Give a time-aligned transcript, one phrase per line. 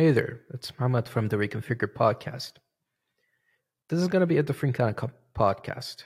[0.00, 2.52] Hey there, it's Mohammed from the Reconfigure podcast.
[3.88, 6.04] This is going to be a different kind of podcast.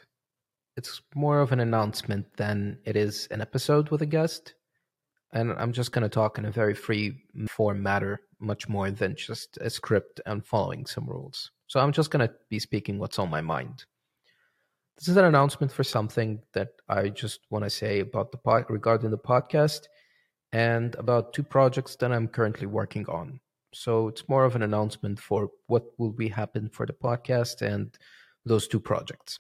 [0.79, 4.55] It's more of an announcement than it is an episode with a guest.
[5.35, 7.19] And I'm just going to talk in a very free
[7.51, 11.51] form matter, much more than just a script and following some rules.
[11.67, 13.85] So I'm just going to be speaking what's on my mind.
[14.97, 19.11] This is an announcement for something that I just want to say about the regarding
[19.11, 19.83] the podcast
[20.51, 23.39] and about two projects that I'm currently working on.
[23.73, 27.97] So it's more of an announcement for what will be happen for the podcast and
[28.45, 29.39] those two projects.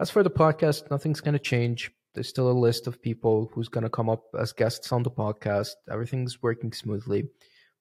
[0.00, 1.90] As for the podcast, nothing's going to change.
[2.14, 5.10] There's still a list of people who's going to come up as guests on the
[5.10, 5.70] podcast.
[5.90, 7.28] Everything's working smoothly.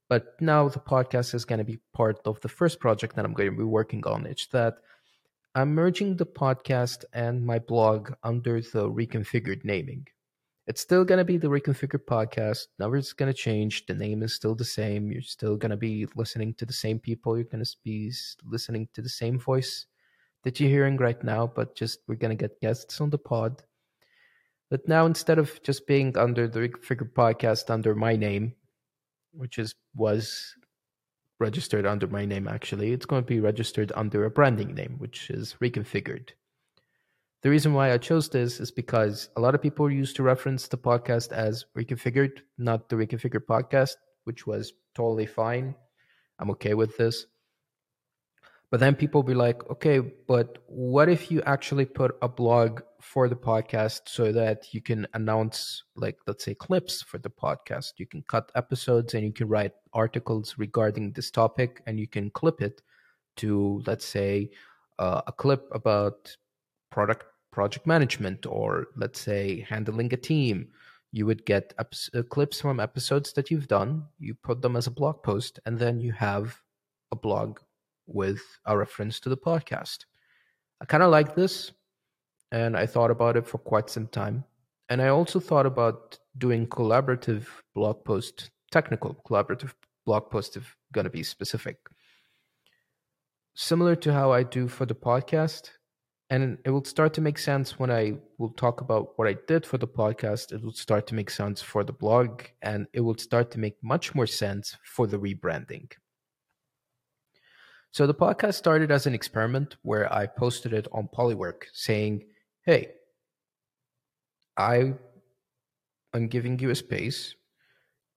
[0.09, 3.33] But now the podcast is going to be part of the first project that I'm
[3.33, 4.25] going to be working on.
[4.25, 4.75] It's that
[5.55, 10.07] I'm merging the podcast and my blog under the reconfigured naming.
[10.65, 12.67] It's still going to be the Reconfigured podcast.
[12.79, 13.85] Nothing's going to change.
[13.85, 15.11] The name is still the same.
[15.11, 17.35] You're still going to be listening to the same people.
[17.35, 18.13] You're going to be
[18.45, 19.87] listening to the same voice
[20.43, 23.61] that you're hearing right now, but just we're going to get guests on the pod.
[24.69, 28.53] But now, instead of just being under the Reconfigured podcast under my name,
[29.33, 30.55] which is was
[31.39, 35.29] registered under my name actually, it's going to be registered under a branding name, which
[35.29, 36.29] is Reconfigured.
[37.43, 40.69] The reason why I chose this is because a lot of people used to reference
[40.69, 45.75] the podcast as reconfigured, not the reconfigured podcast, which was totally fine.
[46.39, 47.25] I'm okay with this.
[48.71, 53.27] But then people be like, okay, but what if you actually put a blog for
[53.27, 57.91] the podcast so that you can announce, like, let's say, clips for the podcast?
[57.97, 62.31] You can cut episodes and you can write articles regarding this topic and you can
[62.31, 62.81] clip it
[63.35, 64.49] to, let's say,
[64.97, 66.37] uh, a clip about
[66.89, 70.67] product project management or let's say handling a team
[71.11, 74.91] you would get uh, clips from episodes that you've done you put them as a
[74.99, 76.59] blog post and then you have
[77.11, 77.59] a blog
[78.07, 79.99] with a reference to the podcast.
[80.81, 81.71] I kind of like this
[82.51, 84.43] and i thought about it for quite some time
[84.89, 89.73] and i also thought about doing collaborative blog post technical collaborative
[90.05, 91.77] blog post if going to be specific.
[93.55, 95.69] Similar to how i do for the podcast
[96.33, 99.67] and it will start to make sense when I will talk about what I did
[99.67, 100.51] for the podcast.
[100.51, 103.75] It will start to make sense for the blog, and it will start to make
[103.83, 105.91] much more sense for the rebranding.
[107.91, 112.23] So the podcast started as an experiment where I posted it on Polywork saying,
[112.65, 112.93] Hey,
[114.57, 114.93] I
[116.15, 117.35] am giving you a space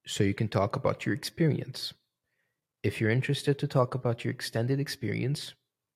[0.06, 1.92] so you can talk about your experience.
[2.82, 5.52] If you're interested to talk about your extended experience,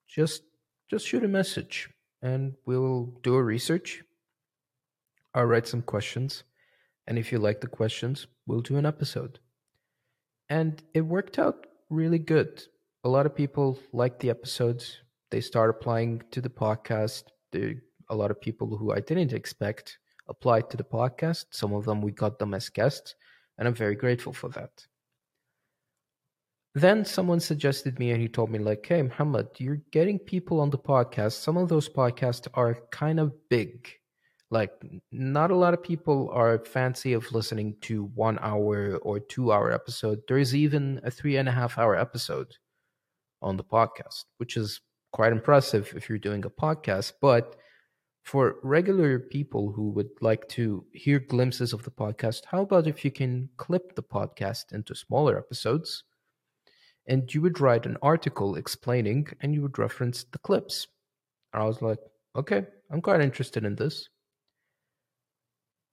[0.07, 0.43] just
[0.87, 1.89] just shoot a message
[2.21, 4.03] and we'll do a research.
[5.33, 6.43] I'll write some questions.
[7.07, 9.39] And if you like the questions, we'll do an episode.
[10.49, 12.63] And it worked out really good.
[13.03, 14.97] A lot of people liked the episodes.
[15.31, 17.23] They start applying to the podcast.
[17.51, 17.75] There,
[18.09, 21.45] a lot of people who I didn't expect applied to the podcast.
[21.51, 23.15] Some of them we got them as guests,
[23.57, 24.85] and I'm very grateful for that.
[26.73, 30.69] Then someone suggested me and he told me like, "Hey, Muhammad, you're getting people on
[30.69, 31.33] the podcast.
[31.33, 33.89] Some of those podcasts are kind of big.
[34.49, 34.71] Like,
[35.11, 39.71] not a lot of people are fancy of listening to one hour or two hour
[39.71, 40.21] episode.
[40.27, 42.55] There is even a three and a half hour episode
[43.41, 47.13] on the podcast, which is quite impressive if you're doing a podcast.
[47.21, 47.55] But
[48.23, 53.03] for regular people who would like to hear glimpses of the podcast, how about if
[53.03, 56.03] you can clip the podcast into smaller episodes?
[57.11, 60.87] And you would write an article explaining and you would reference the clips.
[61.51, 61.99] And I was like,
[62.37, 64.07] okay, I'm quite interested in this.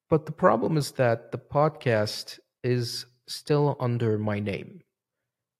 [0.09, 4.81] But the problem is that the podcast is still under my name.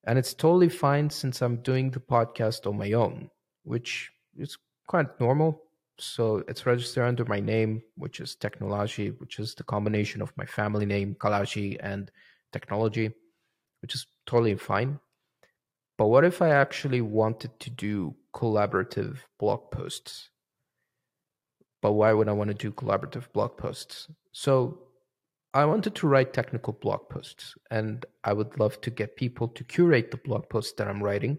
[0.07, 3.29] And it's totally fine since I'm doing the podcast on my own,
[3.65, 5.61] which is quite normal.
[5.99, 10.47] So it's registered under my name, which is Technology, which is the combination of my
[10.47, 12.13] family name, Kalaji, and
[12.53, 13.11] technology,
[13.83, 15.01] which is totally fine.
[15.99, 20.31] But what if I actually wanted to do collaborative blog posts?
[21.83, 24.09] But why would I want to do collaborative blog posts?
[24.33, 24.79] So
[25.53, 29.65] I wanted to write technical blog posts and I would love to get people to
[29.65, 31.39] curate the blog posts that I'm writing.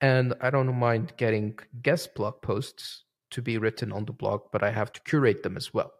[0.00, 4.62] And I don't mind getting guest blog posts to be written on the blog, but
[4.62, 5.92] I have to curate them as well.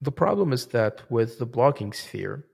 [0.00, 2.46] The problem is that with the blogging sphere,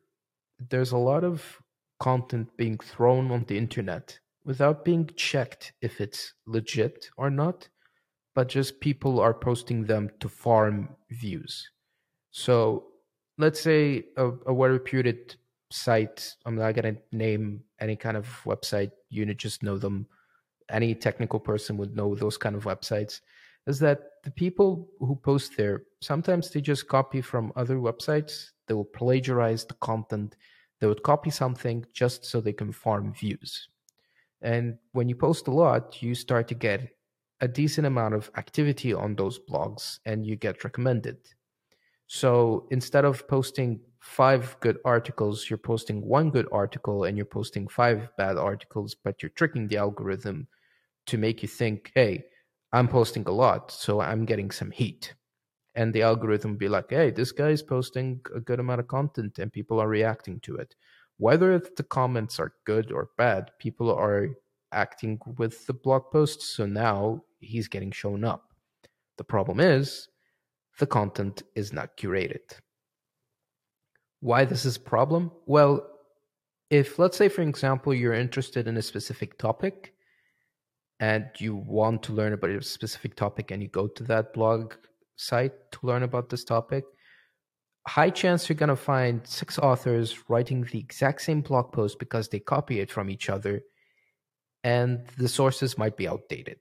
[0.59, 1.61] there's a lot of
[1.99, 7.69] content being thrown on the internet without being checked if it's legit or not,
[8.35, 11.71] but just people are posting them to farm views.
[12.31, 12.85] So
[13.39, 15.37] let's say a, a well reputed
[15.71, 20.07] site, I'm not going to name any kind of website, you just know them.
[20.71, 23.21] Any technical person would know those kind of websites.
[23.67, 28.75] Is that the people who post there, sometimes they just copy from other websites, they
[28.75, 30.37] will plagiarize the content,
[30.81, 33.69] they would copy something just so they can farm views.
[34.43, 36.91] And when you post a lot, you start to get
[37.41, 41.19] a decent amount of activity on those blogs and you get recommended.
[42.07, 47.67] So instead of posting five good articles, you're posting one good article and you're posting
[47.67, 50.47] five bad articles, but you're tricking the algorithm
[51.07, 52.25] to make you think, hey,
[52.73, 55.15] I'm posting a lot, so I'm getting some heat.
[55.77, 59.39] And the algorithm be like, hey, this guy is posting a good amount of content
[59.39, 60.75] and people are reacting to it.
[61.19, 64.31] Whether the comments are good or bad, people are
[64.73, 66.43] acting with the blog post.
[66.43, 68.55] so now he's getting shown up.
[69.19, 70.09] The problem is
[70.79, 72.59] the content is not curated.
[74.21, 75.31] Why this is a problem?
[75.47, 75.87] Well,
[76.71, 79.95] if let's say for example you're interested in a specific topic
[80.99, 84.75] and you want to learn about a specific topic and you go to that blog
[85.17, 86.85] site to learn about this topic,
[87.87, 92.29] high chance you're going to find six authors writing the exact same blog post because
[92.29, 93.63] they copy it from each other
[94.65, 96.59] and the sources might be outdated.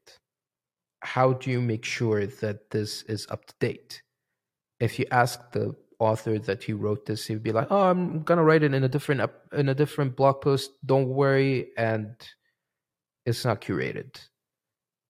[1.01, 4.03] How do you make sure that this is up to date?
[4.79, 8.43] If you ask the author that he wrote this, he'd be like, "Oh, I'm gonna
[8.43, 9.21] write it in a different
[9.53, 10.71] in a different blog post.
[10.85, 12.15] Don't worry," and
[13.25, 14.19] it's not curated.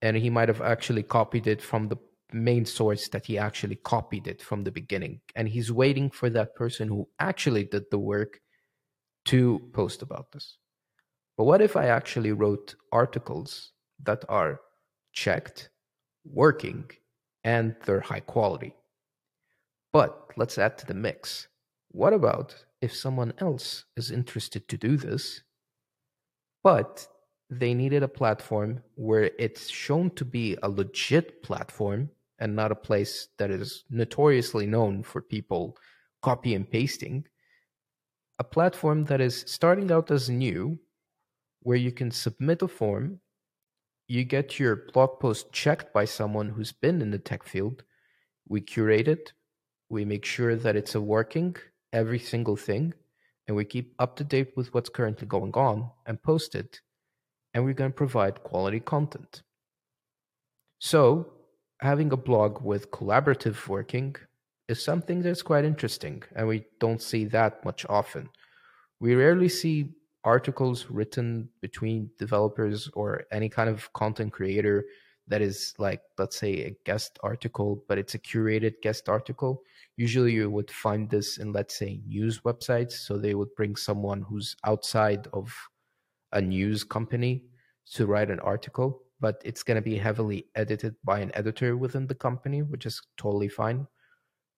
[0.02, 1.98] And he might have actually copied it from the
[2.36, 6.54] main source that he actually copied it from the beginning, and he's waiting for that
[6.56, 8.42] person who actually did the work
[9.26, 10.58] to post about this.
[11.38, 13.72] But what if I actually wrote articles
[14.04, 14.60] that are
[15.14, 15.70] checked,
[16.26, 16.92] working,
[17.44, 18.76] and they're high quality?
[19.94, 21.48] But let's add to the mix.
[21.92, 25.42] What about if someone else is interested to do this,
[26.64, 27.08] but
[27.50, 32.10] they needed a platform where it's shown to be a legit platform
[32.40, 35.78] and not a place that is notoriously known for people
[36.22, 37.26] copy and pasting?
[38.40, 40.78] A platform that is starting out as new,
[41.62, 43.20] where you can submit a form,
[44.08, 47.84] you get your blog post checked by someone who's been in the tech field,
[48.48, 49.34] we curate it,
[49.90, 51.56] we make sure that it's a working
[51.94, 52.94] every single thing
[53.48, 56.82] and we keep up to date with what's currently going on and post it.
[57.54, 59.44] And we're going to provide quality content.
[60.80, 61.35] So
[61.82, 64.16] having a blog with collaborative working
[64.68, 68.30] is something that's quite interesting and we don't see that much often.
[69.00, 69.92] We rarely see
[70.24, 74.86] articles written between developers or any kind of content creator
[75.28, 79.62] that is like let's say a guest article but it's a curated guest article.
[79.98, 84.22] Usually you would find this in let's say news websites so they would bring someone
[84.22, 85.54] who's outside of
[86.32, 87.44] a news company
[87.94, 92.08] to write an article but it's going to be heavily edited by an editor within
[92.08, 93.88] the company which is totally fine.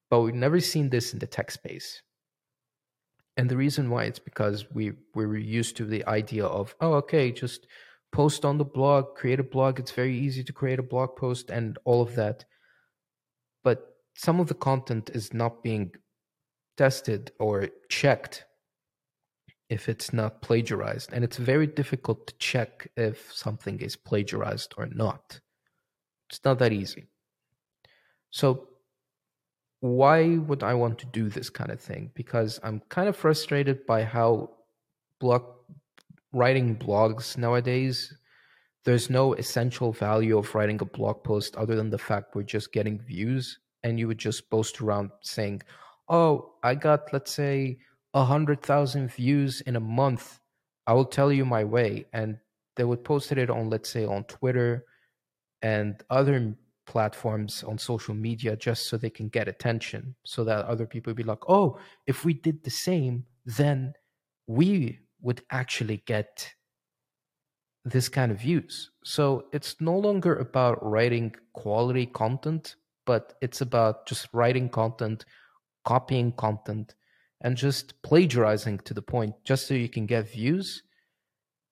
[0.09, 2.01] But we've never seen this in the tech space.
[3.35, 7.31] And the reason why it's because we we're used to the idea of oh okay
[7.31, 7.67] just
[8.11, 9.79] post on the blog create a blog.
[9.79, 12.45] It's very easy to create a blog post and all of that.
[13.63, 15.91] But some of the content is not being
[16.77, 18.46] tested or checked
[19.69, 21.11] if it's not plagiarized.
[21.13, 25.39] And it's very difficult to check if something is plagiarized or not.
[26.29, 27.05] It's not that easy.
[28.31, 28.67] So,
[29.79, 32.11] why would I want to do this kind of thing?
[32.15, 34.51] Because I'm kind of frustrated by how
[35.19, 35.43] blog
[36.33, 38.13] writing blogs nowadays
[38.87, 42.71] there's no essential value of writing a blog post other than the fact we're just
[42.71, 45.61] getting views and you would just post around saying,
[46.07, 47.79] "Oh, I got let's say
[48.13, 50.39] a hundred thousand views in a month.
[50.87, 52.39] I will tell you my way," and
[52.75, 54.85] they would post it on let's say on Twitter
[55.61, 60.85] and other platforms on social media just so they can get attention, so that other
[60.87, 63.93] people be like, "Oh, if we did the same, then
[64.47, 66.53] we would actually get."
[67.85, 68.91] this kind of views.
[69.03, 75.25] So it's no longer about writing quality content, but it's about just writing content,
[75.85, 76.95] copying content,
[77.41, 80.83] and just plagiarizing to the point just so you can get views.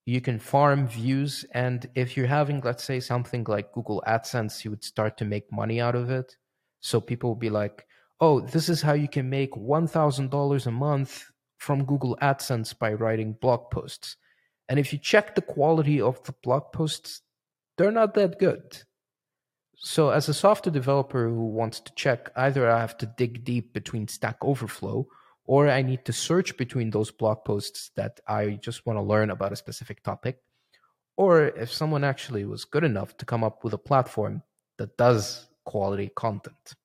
[0.06, 1.46] You can farm views.
[1.52, 5.52] And if you're having, let's say, something like Google AdSense, you would start to make
[5.52, 6.36] money out of it.
[6.82, 7.88] So people will be like,
[8.20, 13.34] oh, this is how you can make $1,000 a month from Google AdSense by writing
[13.42, 14.18] blog posts.
[14.70, 17.22] And if you check the quality of the blog posts,
[17.78, 18.84] they're not that good.
[19.78, 23.74] So, as a software developer who wants to check, either I have to dig deep
[23.74, 25.08] between Stack Overflow
[25.46, 29.30] or I need to search between those blog posts that I just want to learn
[29.30, 30.40] about a specific topic,
[31.18, 34.42] or if someone actually was good enough to come up with a platform
[34.78, 36.76] that does quality content.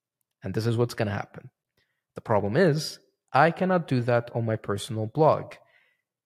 [0.43, 1.51] And this is what's going to happen.
[2.15, 2.99] The problem is,
[3.33, 5.55] I cannot do that on my personal blog.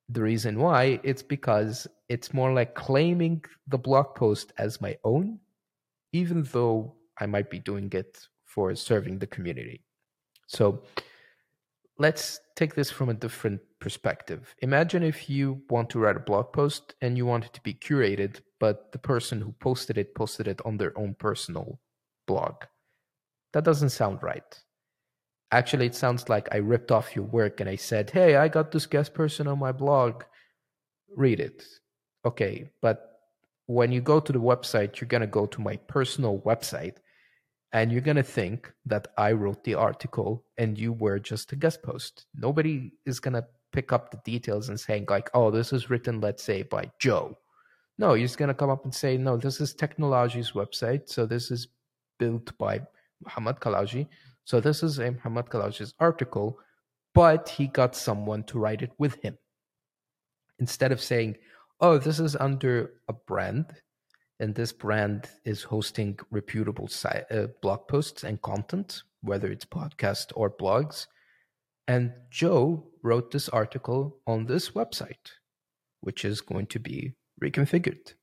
[0.08, 5.40] The reason why, it's because it's more like claiming the blog post as my own,
[6.12, 9.84] even though I might be doing it for serving the community.
[10.46, 10.82] So
[11.98, 14.54] let's take this from a different perspective.
[14.60, 17.74] Imagine if you want to write a blog post and you want it to be
[17.74, 21.80] curated, but the person who posted it posted it on their own personal
[22.26, 22.54] blog.
[23.52, 24.60] That doesn't sound right.
[25.52, 28.72] Actually, it sounds like I ripped off your work and I said, hey, I got
[28.72, 30.24] this guest person on my blog.
[31.14, 31.64] Read it.
[32.24, 33.20] Okay, but
[33.66, 36.96] when you go to the website, you're going to go to my personal website
[37.74, 41.56] and you're going to think that I wrote the article and you were just a
[41.56, 42.26] guest post.
[42.32, 46.20] Nobody is going to pick up the details and saying, like, oh, this is written,
[46.20, 47.36] let's say, by Joe.
[47.98, 51.08] No, just going to come up and say, no, this is Technology's website.
[51.08, 51.66] So this is
[52.20, 52.80] built by
[53.24, 54.06] Muhammad Kalaji.
[54.44, 56.60] So this is a Muhammad Kalaji's article,
[57.12, 59.36] but he got someone to write it with him.
[60.60, 61.36] Instead of saying,
[61.80, 63.66] oh, this is under a brand,
[64.40, 70.50] and this brand is hosting reputable uh, blog posts and content, whether it's podcast or
[70.50, 71.06] blogs.
[71.86, 75.32] And Joe wrote this article on this website,
[76.00, 78.14] which is going to be reconfigured.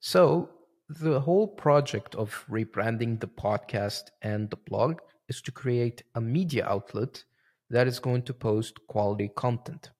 [0.00, 0.50] So
[0.88, 4.98] the whole project of rebranding the podcast and the blog
[5.28, 7.24] is to create a media outlet
[7.70, 9.90] that is going to post quality content.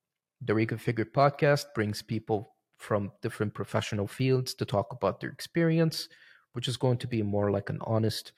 [0.42, 2.53] The Reconfigured podcast brings people
[2.84, 6.08] from different professional fields to talk about their experience,
[6.52, 8.32] which is going to be more like an honest,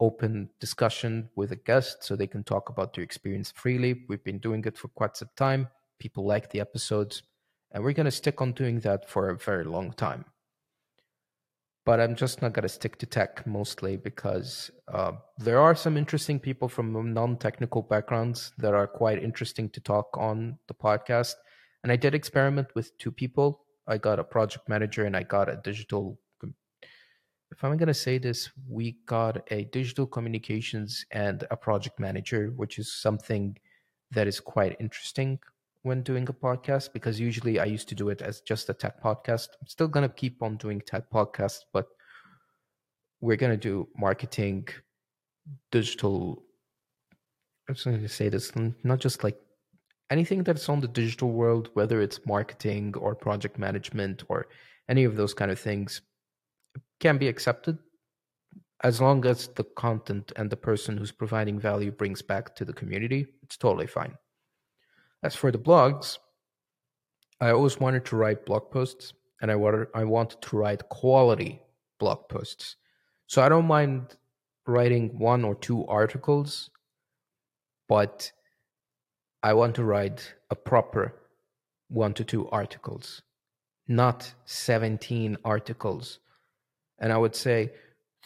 [0.00, 4.04] open discussion with a guest so they can talk about their experience freely.
[4.08, 5.68] We've been doing it for quite some time.
[5.98, 7.22] People like the episodes,
[7.72, 10.26] and we're going to stick on doing that for a very long time
[11.86, 15.96] but I'm just not going to stick to tech mostly because uh, there are some
[15.96, 21.36] interesting people from non-technical backgrounds that are quite interesting to talk on the podcast.
[21.84, 23.65] And I did experiment with two people.
[23.86, 26.18] I got a project manager and I got a digital.
[27.52, 32.52] If I'm going to say this, we got a digital communications and a project manager,
[32.56, 33.56] which is something
[34.10, 35.38] that is quite interesting
[35.82, 39.00] when doing a podcast because usually I used to do it as just a tech
[39.00, 39.48] podcast.
[39.60, 41.86] I'm still going to keep on doing tech podcasts, but
[43.20, 44.66] we're going to do marketing,
[45.70, 46.42] digital.
[47.68, 48.52] I'm just going to say this,
[48.82, 49.38] not just like
[50.10, 54.46] anything that's on the digital world, whether it's marketing or project management or
[54.88, 56.00] any of those kind of things,
[57.00, 57.78] can be accepted
[58.82, 62.72] as long as the content and the person who's providing value brings back to the
[62.72, 63.26] community.
[63.42, 64.14] It's totally fine.
[65.22, 66.18] As for the blogs,
[67.40, 71.60] I always wanted to write blog posts and I wanted I wanted to write quality
[71.98, 72.76] blog posts.
[73.26, 74.16] So I don't mind
[74.66, 76.70] writing one or two articles,
[77.88, 78.30] but
[79.46, 81.14] I want to write a proper
[81.86, 83.22] one to two articles,
[83.86, 86.18] not 17 articles.
[86.98, 87.70] And I would say,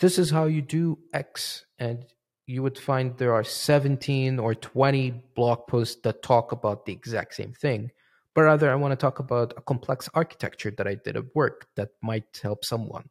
[0.00, 2.06] this is how you do X, and
[2.46, 7.34] you would find there are 17 or 20 blog posts that talk about the exact
[7.34, 7.90] same thing.
[8.34, 11.66] But rather, I want to talk about a complex architecture that I did at work
[11.76, 13.10] that might help someone.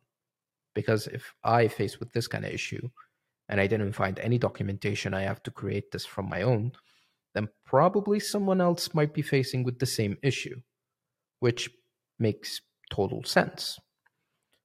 [0.73, 2.89] Because if I face with this kind of issue
[3.49, 6.71] and I didn't find any documentation, I have to create this from my own,
[7.33, 10.59] then probably someone else might be facing with the same issue,
[11.39, 11.69] which
[12.17, 13.79] makes total sense.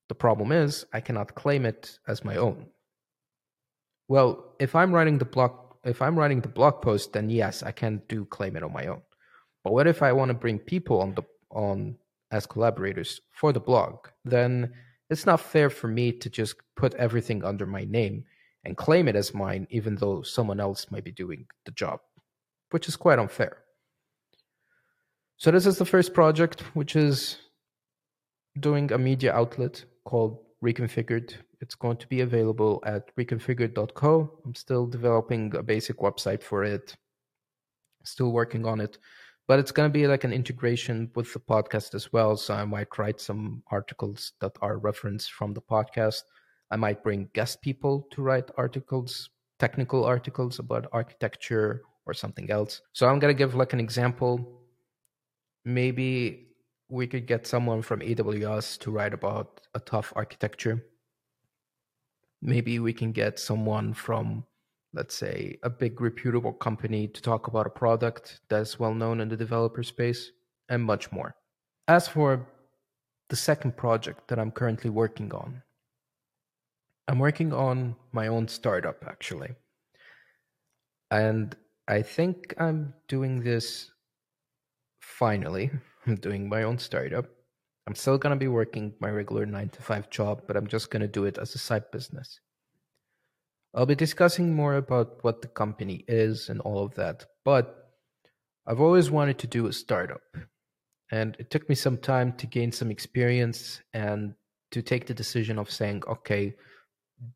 [0.09, 2.67] The problem is I cannot claim it as my own
[4.09, 5.53] well, if I'm writing the blog,
[5.85, 8.87] if I'm writing the blog post, then yes, I can do claim it on my
[8.87, 9.03] own.
[9.63, 11.97] But what if I want to bring people on the on
[12.31, 14.09] as collaborators for the blog?
[14.25, 14.73] Then
[15.11, 18.25] it's not fair for me to just put everything under my name
[18.65, 22.01] and claim it as mine, even though someone else might be doing the job,
[22.75, 23.59] which is quite unfair.
[25.37, 27.39] So this is the first project, which is
[28.59, 34.41] doing a media outlet called Reconfigured it's going to be available at reconfigured.co.
[34.45, 36.95] I'm still developing a basic website for it,
[38.05, 38.99] still working on it.
[39.49, 42.37] But it's going to be like an integration with the podcast as well.
[42.37, 46.25] So I might write some articles that are referenced from the podcast.
[46.71, 52.83] I might bring guest people to write articles, technical articles about architecture or something else.
[52.93, 54.63] So I'm going to give like an example.
[55.65, 56.49] Maybe
[56.89, 60.85] we could get someone from AWS to write about a tough architecture
[62.47, 64.45] maybe we can get someone from
[64.95, 69.29] let's say, a big reputable company to talk about a product that's well known in
[69.29, 70.31] the developer space,
[70.69, 71.35] and much more.
[71.89, 72.47] As for
[73.29, 75.63] the second project that I'm currently working on,
[77.09, 79.51] I'm working on my own startup actually.
[81.11, 81.55] And
[81.87, 83.91] I think I'm doing this
[85.01, 85.71] finally.
[86.07, 87.27] I'm doing my own startup.
[87.87, 90.91] I'm still going to be working my regular 9 to 5 job, but I'm just
[90.91, 92.41] going to do it as a side business.
[93.75, 97.91] I'll be discussing more about what the company is and all of that, but
[98.67, 100.23] I've always wanted to do a startup.
[101.11, 104.35] And it took me some time to gain some experience and
[104.71, 106.55] to take the decision of saying, okay,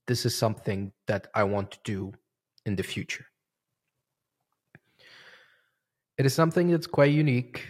[0.07, 2.12] this is something that I want to do
[2.64, 3.26] in the future.
[6.19, 7.65] It is something that's quite unique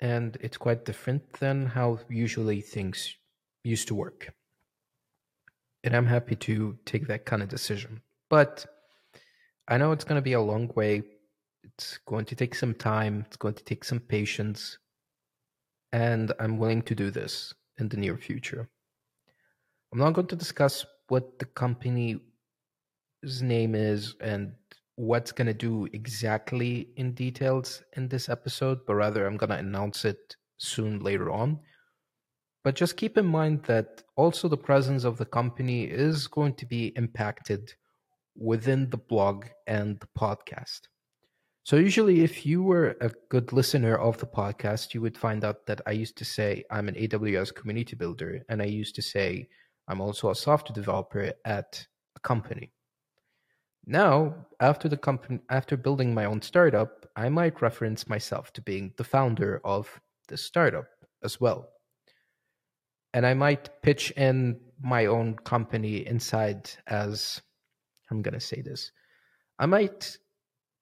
[0.00, 3.14] and it's quite different than how usually things
[3.62, 4.34] used to work.
[5.84, 8.02] And I'm happy to take that kind of decision.
[8.28, 8.66] But
[9.68, 11.04] I know it's going to be a long way.
[11.62, 14.78] It's going to take some time, it's going to take some patience.
[15.92, 18.68] And I'm willing to do this in the near future.
[19.92, 22.18] I'm not going to discuss what the company's
[23.40, 24.54] name is and
[24.96, 29.56] what's going to do exactly in details in this episode, but rather I'm going to
[29.56, 31.58] announce it soon later on.
[32.62, 36.66] But just keep in mind that also the presence of the company is going to
[36.66, 37.74] be impacted
[38.36, 40.88] within the blog and the podcast.
[41.64, 45.64] So, usually, if you were a good listener of the podcast, you would find out
[45.64, 49.48] that I used to say I'm an AWS community builder, and I used to say
[49.88, 51.86] I'm also a software developer at
[52.16, 52.73] a company.
[53.86, 58.94] Now, after the company, after building my own startup, I might reference myself to being
[58.96, 60.86] the founder of the startup
[61.22, 61.68] as well.
[63.12, 67.42] And I might pitch in my own company inside as
[68.10, 68.90] I'm going to say this.
[69.58, 70.18] I might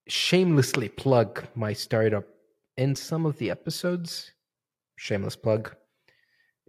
[0.09, 2.25] shamelessly plug my startup
[2.77, 4.33] in some of the episodes.
[4.97, 5.75] Shameless plug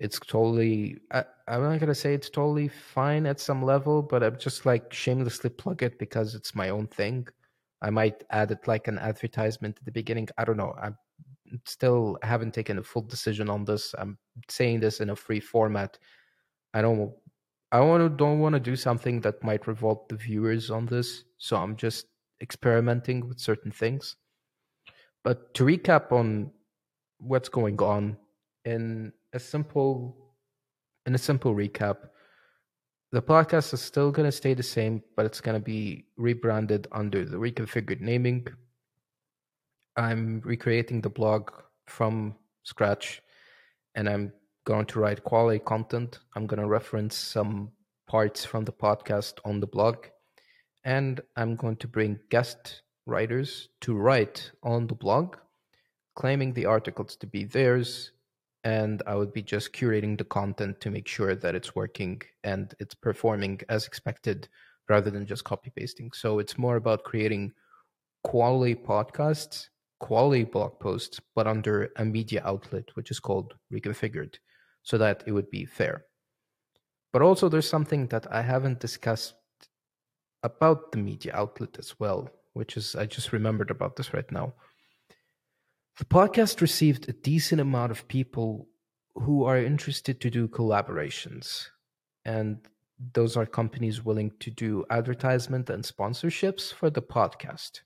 [0.04, 4.38] it's totally I, i'm not gonna say it's totally fine at some level but i'm
[4.38, 7.28] just like shamelessly plug it because it's my own thing.
[7.82, 10.30] I might add it like an advertisement at the beginning.
[10.38, 10.74] I don't know.
[10.82, 10.98] I'm
[11.66, 13.94] still haven't taken a full decision on this.
[13.98, 15.98] I'm saying this in a free format.
[16.74, 17.12] I don't
[17.72, 21.24] i want to don't want to do something that might revolt the viewers on this
[21.40, 22.06] so i'm just
[22.44, 24.16] experimenting with certain things.
[25.24, 26.52] But to recap on
[27.18, 28.18] what's going on
[28.66, 30.16] in a simple
[31.06, 31.98] in a simple recap
[33.12, 36.88] the podcast is still going to stay the same but it's going to be rebranded
[36.92, 38.48] under the reconfigured naming.
[39.96, 41.52] I'm recreating the blog
[41.86, 43.22] from scratch
[43.94, 44.34] and i'm
[44.66, 46.20] going to write quality content.
[46.36, 47.72] I'm going to reference some
[48.08, 50.08] parts from the podcast on the blog
[50.84, 55.36] and i'm going to bring guest writers to write on the blog
[56.16, 58.12] claiming the articles to be theirs
[58.64, 62.74] and I would be just curating the content to make sure that it's working and
[62.80, 64.48] it's performing as expected
[64.90, 66.12] rather than just copy pasting.
[66.14, 67.52] So it's more about creating
[68.24, 69.68] quality podcasts,
[70.00, 74.36] quality blog posts, but under a media outlet, which is called Reconfigured,
[74.82, 76.06] so that it would be fair.
[77.12, 79.36] But also, there's something that I haven't discussed
[80.42, 84.54] about the media outlet as well, which is, I just remembered about this right now
[85.98, 88.68] the podcast received a decent amount of people
[89.16, 91.68] who are interested to do collaborations.
[92.26, 92.58] And
[93.14, 97.82] those are companies willing to do advertisement and sponsorships for the podcast.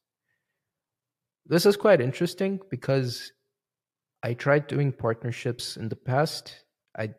[1.46, 3.34] This is quite interesting because
[4.24, 6.66] I tried doing partnerships in the past.
[6.98, 7.14] I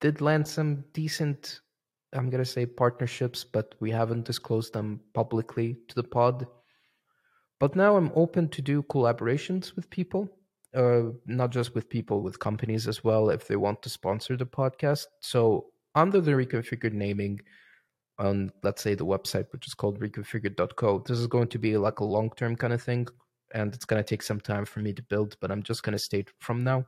[0.00, 1.60] did land some decent,
[2.12, 6.46] I'm going to say partnerships, but we haven't disclosed them publicly to the pod.
[7.60, 10.28] But now I'm open to do collaborations with people,
[10.74, 14.46] uh, not just with people, with companies as well, if they want to sponsor the
[14.46, 15.06] podcast.
[15.20, 17.40] So under the reconfigured naming
[18.18, 22.00] on, let's say, the website, which is called reconfigured.co, this is going to be like
[22.00, 23.06] a long term kind of thing.
[23.54, 25.92] And it's going to take some time for me to build, but I'm just going
[25.92, 26.86] to state from now.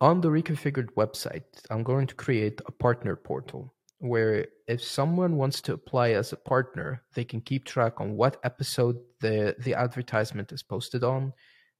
[0.00, 3.73] On the reconfigured website, I'm going to create a partner portal
[4.04, 8.38] where if someone wants to apply as a partner, they can keep track on what
[8.44, 11.32] episode the, the advertisement is posted on,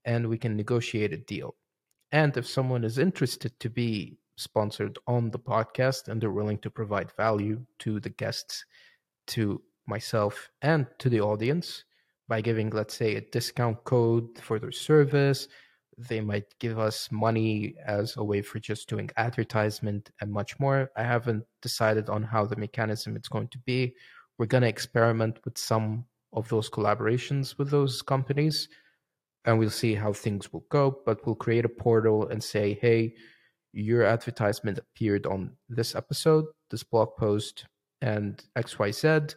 [0.06, 1.54] and we can negotiate a deal.
[2.12, 6.70] And if someone is interested to be sponsored on the podcast and they're willing to
[6.70, 8.64] provide value to the guests,
[9.26, 11.84] to myself, and to the audience
[12.26, 15.48] by giving, let's say, a discount code for their service,
[15.98, 20.90] they might give us money as a way for just doing advertisement and much more.
[20.96, 23.94] I haven't decided on how the mechanism it's going to be.
[24.38, 28.68] we're going to experiment with some of those collaborations with those companies
[29.44, 30.98] and we'll see how things will go.
[31.04, 33.14] But we'll create a portal and say, hey,
[33.72, 37.66] your advertisement appeared on this episode, this blog post,
[38.00, 39.34] and XYZ.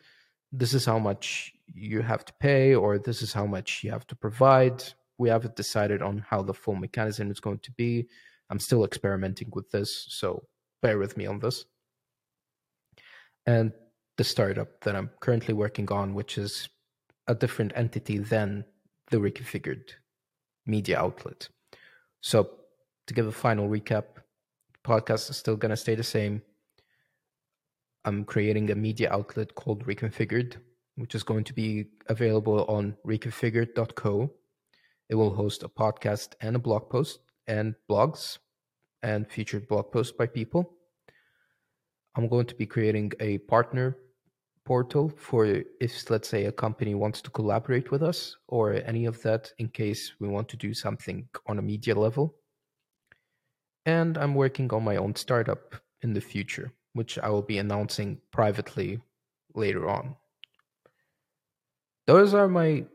[0.51, 4.07] This is how much you have to pay, or this is how much you have
[4.07, 4.83] to provide.
[5.17, 8.07] We haven't decided on how the full mechanism is going to be.
[8.49, 10.43] I'm still experimenting with this, so
[10.81, 11.65] bear with me on this.
[13.45, 13.71] And
[14.17, 16.69] the startup that I'm currently working on, which is
[17.27, 18.65] a different entity than
[19.09, 19.91] the reconfigured
[20.65, 21.47] media outlet.
[22.21, 22.49] So,
[23.07, 24.03] to give a final recap,
[24.73, 26.41] the podcast is still going to stay the same.
[28.05, 30.55] I'm creating a media outlet called Reconfigured,
[30.95, 34.31] which is going to be available on reconfigured.co.
[35.09, 38.39] It will host a podcast and a blog post and blogs
[39.03, 40.73] and featured blog posts by people.
[42.15, 43.97] I'm going to be creating a partner
[44.65, 45.45] portal for
[45.79, 49.69] if, let's say, a company wants to collaborate with us or any of that in
[49.69, 52.35] case we want to do something on a media level.
[53.85, 58.19] And I'm working on my own startup in the future, which I will be announcing
[58.31, 58.99] privately
[59.55, 60.15] later on.
[62.07, 62.85] Those are my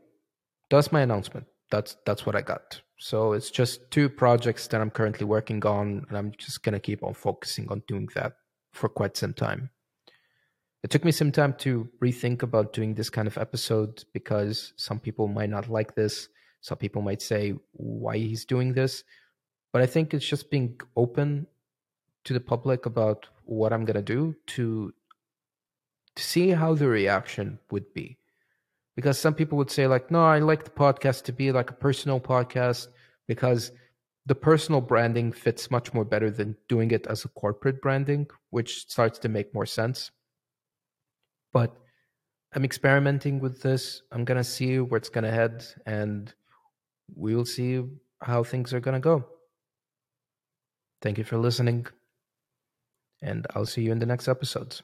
[0.69, 1.47] that's my announcement.
[1.73, 2.81] That's that's what I got.
[2.99, 7.03] So it's just two projects that I'm currently working on and I'm just to keep
[7.03, 8.35] on focusing on doing that
[8.73, 9.71] for quite some time
[10.83, 14.99] it took me some time to rethink about doing this kind of episode because some
[14.99, 16.29] people might not like this.
[16.61, 19.05] Some people might say why he's doing this.
[19.73, 21.47] But I think it's just being open
[22.25, 24.93] to the public about what I'm gonna do to
[26.15, 28.19] to see how the reaction would be.
[28.97, 31.75] Because some people would say, like, no, I like the podcast to be like a
[31.75, 32.89] personal podcast
[33.27, 33.73] because
[34.27, 38.83] the personal branding fits much more better than doing it as a corporate branding, which
[38.89, 40.11] starts to make more sense
[41.53, 41.77] but
[42.55, 44.03] I'm experimenting with this.
[44.11, 46.33] I'm gonna see where it's gonna head, and
[47.15, 47.83] we will see
[48.21, 49.25] how things are gonna go.
[51.01, 51.87] Thank you for listening,
[53.21, 54.83] and I'll see you in the next episodes.